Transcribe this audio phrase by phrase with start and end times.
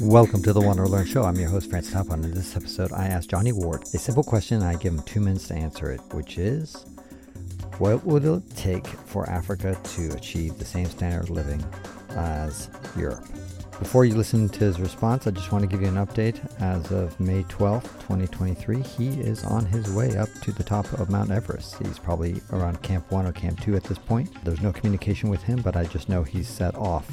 [0.00, 1.22] Welcome to the Wanderlearn Show.
[1.22, 2.24] I'm your host, Francis Tapon.
[2.24, 5.20] In this episode, I asked Johnny Ward a simple question and I give him two
[5.20, 6.84] minutes to answer it, which is
[7.78, 11.64] What would it take for Africa to achieve the same standard of living
[12.10, 13.24] as Europe?
[13.78, 16.40] Before you listen to his response, I just want to give you an update.
[16.60, 21.10] As of May 12th, 2023, he is on his way up to the top of
[21.10, 21.76] Mount Everest.
[21.82, 24.30] He's probably around Camp 1 or Camp 2 at this point.
[24.44, 27.08] There's no communication with him, but I just know he's set off.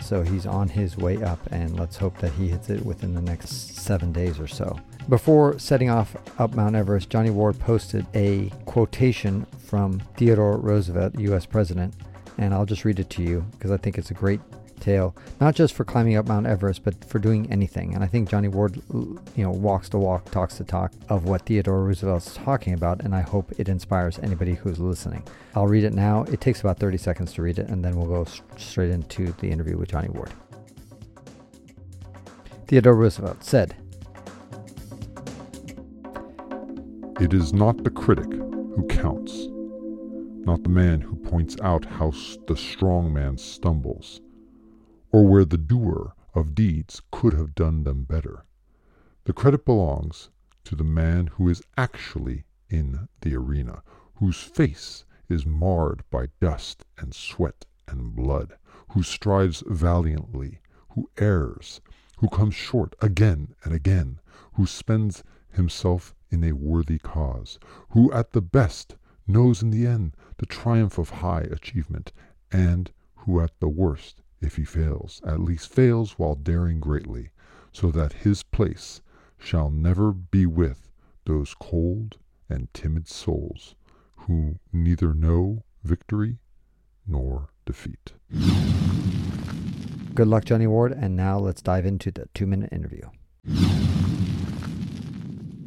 [0.00, 3.22] So he's on his way up, and let's hope that he hits it within the
[3.22, 4.78] next seven days or so.
[5.08, 11.46] Before setting off up Mount Everest, Johnny Ward posted a quotation from Theodore Roosevelt, US
[11.46, 11.94] President,
[12.38, 14.40] and I'll just read it to you because I think it's a great
[14.80, 17.94] tale, not just for climbing up Mount Everest, but for doing anything.
[17.94, 21.42] And I think Johnny Ward, you know, walks the walk, talks the talk of what
[21.42, 25.22] Theodore Roosevelt's talking about, and I hope it inspires anybody who's listening.
[25.54, 26.24] I'll read it now.
[26.24, 29.48] It takes about 30 seconds to read it, and then we'll go straight into the
[29.50, 30.32] interview with Johnny Ward.
[32.68, 33.76] Theodore Roosevelt said,
[37.18, 39.46] It is not the critic who counts,
[40.44, 42.12] not the man who points out how
[42.46, 44.20] the strong man stumbles,
[45.12, 48.44] or where the doer of deeds could have done them better.
[49.24, 50.30] The credit belongs
[50.64, 53.82] to the man who is actually in the arena,
[54.16, 58.56] whose face is marred by dust and sweat and blood,
[58.90, 61.80] who strives valiantly, who errs,
[62.18, 64.20] who comes short again and again,
[64.54, 67.58] who spends himself in a worthy cause,
[67.90, 72.12] who at the best knows in the end the triumph of high achievement,
[72.50, 77.30] and who at the worst if he fails, at least fails while daring greatly,
[77.72, 79.00] so that his place
[79.38, 80.90] shall never be with
[81.24, 83.74] those cold and timid souls
[84.20, 86.38] who neither know victory
[87.06, 88.12] nor defeat.
[90.14, 93.08] Good luck, Johnny Ward, and now let's dive into the two minute interview.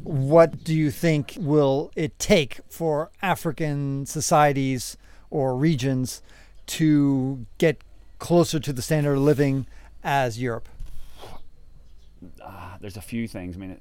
[0.02, 4.96] What do you think will it take for African societies
[5.30, 6.20] or regions
[6.66, 7.82] to get
[8.20, 9.66] closer to the standard of living
[10.04, 10.68] as Europe?
[12.40, 13.56] Uh, there's a few things.
[13.56, 13.80] I mean,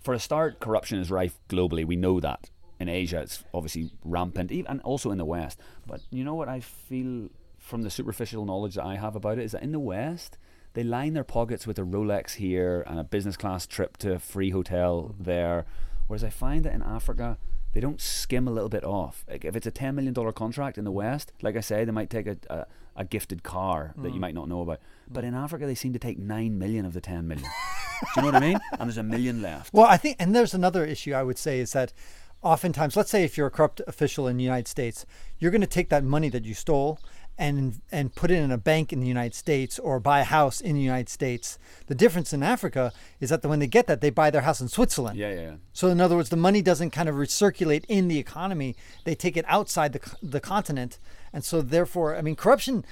[0.00, 1.86] for a start, corruption is rife globally.
[1.86, 2.50] We know that.
[2.78, 5.58] In Asia, it's obviously rampant, even, and also in the West.
[5.86, 9.44] But you know what I feel from the superficial knowledge that I have about it
[9.44, 10.36] is that in the West,
[10.74, 14.18] they line their pockets with a Rolex here and a business class trip to a
[14.18, 15.64] free hotel there.
[16.06, 17.38] Whereas I find that in Africa,
[17.76, 19.26] they don't skim a little bit off.
[19.28, 22.08] Like if it's a $10 million contract in the West, like I say, they might
[22.08, 22.66] take a, a,
[22.96, 24.14] a gifted car that mm.
[24.14, 24.80] you might not know about.
[25.12, 27.46] But in Africa, they seem to take 9 million of the 10 million.
[27.46, 28.58] Do you know what I mean?
[28.78, 29.74] And there's a million left.
[29.74, 31.92] Well, I think, and there's another issue I would say is that
[32.40, 35.04] oftentimes, let's say if you're a corrupt official in the United States,
[35.38, 36.98] you're going to take that money that you stole
[37.38, 40.60] and and put it in a bank in the United States or buy a house
[40.60, 41.58] in the United States.
[41.86, 44.68] The difference in Africa is that when they get that, they buy their house in
[44.68, 45.18] Switzerland.
[45.18, 45.40] Yeah, yeah.
[45.40, 45.54] yeah.
[45.72, 49.36] So in other words, the money doesn't kind of recirculate in the economy; they take
[49.36, 50.98] it outside the the continent,
[51.32, 52.84] and so therefore, I mean, corruption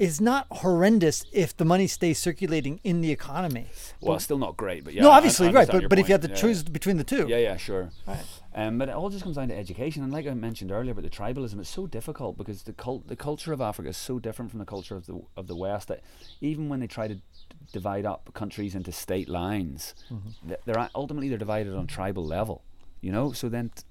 [0.00, 3.66] is not horrendous if the money stays circulating in the economy.
[4.00, 5.02] Well, it's still not great, but yeah.
[5.02, 5.66] No, obviously, I, I right.
[5.66, 6.00] But, but point.
[6.00, 7.26] if you had to yeah, choose between the two.
[7.28, 7.90] Yeah, yeah, sure.
[8.06, 8.24] Right.
[8.54, 11.04] Um, but it all just comes down to education, and like I mentioned earlier about
[11.04, 14.50] the tribalism, it's so difficult because the cult, the culture of Africa is so different
[14.50, 16.00] from the culture of the of the West that
[16.40, 17.22] even when they try to d-
[17.70, 20.54] divide up countries into state lines, mm-hmm.
[20.64, 22.64] they're ultimately they're divided on tribal level.
[23.02, 23.82] You know, so then t-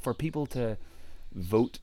[0.00, 0.78] for people to
[1.34, 1.80] vote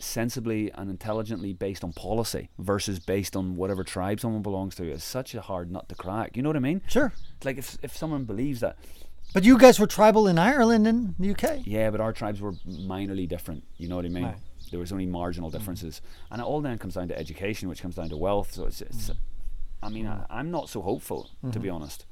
[0.00, 5.04] sensibly and intelligently based on policy versus based on whatever tribe someone belongs to is
[5.04, 6.36] such a hard nut to crack.
[6.36, 6.82] You know what I mean?
[6.88, 7.12] Sure.
[7.44, 8.76] Like if if someone believes that.
[9.32, 11.66] But you guys were tribal in Ireland and the UK.
[11.66, 13.64] Yeah, but our tribes were minorly different.
[13.78, 14.24] You know what I mean?
[14.24, 14.36] Right.
[14.70, 15.52] There was only marginal mm.
[15.52, 16.32] differences, mm.
[16.32, 18.52] and it all then comes down to education, which comes down to wealth.
[18.52, 19.16] So it's, it's mm.
[19.82, 20.06] I mean.
[20.06, 21.50] I, am not so hopeful mm-hmm.
[21.50, 21.76] to be mm-hmm.
[21.76, 22.06] honest.